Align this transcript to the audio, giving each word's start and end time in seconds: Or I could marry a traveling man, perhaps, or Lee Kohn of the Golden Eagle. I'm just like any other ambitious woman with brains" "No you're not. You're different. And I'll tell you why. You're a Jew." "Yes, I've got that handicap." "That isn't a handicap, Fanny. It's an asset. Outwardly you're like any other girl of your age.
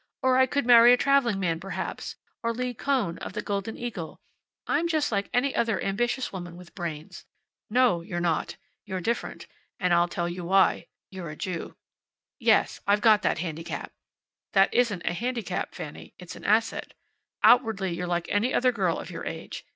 Or 0.23 0.39
I 0.39 0.47
could 0.47 0.65
marry 0.65 0.91
a 0.93 0.97
traveling 0.97 1.39
man, 1.39 1.59
perhaps, 1.59 2.15
or 2.41 2.55
Lee 2.55 2.73
Kohn 2.73 3.19
of 3.19 3.33
the 3.33 3.41
Golden 3.43 3.77
Eagle. 3.77 4.19
I'm 4.65 4.87
just 4.87 5.11
like 5.11 5.29
any 5.31 5.53
other 5.55 5.79
ambitious 5.79 6.33
woman 6.33 6.57
with 6.57 6.73
brains" 6.73 7.27
"No 7.79 8.01
you're 8.01 8.19
not. 8.19 8.57
You're 8.83 8.99
different. 8.99 9.45
And 9.79 9.93
I'll 9.93 10.07
tell 10.07 10.27
you 10.27 10.43
why. 10.43 10.87
You're 11.11 11.29
a 11.29 11.35
Jew." 11.35 11.75
"Yes, 12.39 12.79
I've 12.87 13.01
got 13.01 13.21
that 13.21 13.37
handicap." 13.37 13.91
"That 14.53 14.73
isn't 14.73 15.05
a 15.05 15.13
handicap, 15.13 15.75
Fanny. 15.75 16.15
It's 16.17 16.35
an 16.35 16.45
asset. 16.45 16.95
Outwardly 17.43 17.93
you're 17.93 18.07
like 18.07 18.25
any 18.29 18.55
other 18.55 18.71
girl 18.71 18.97
of 18.99 19.11
your 19.11 19.27
age. 19.27 19.65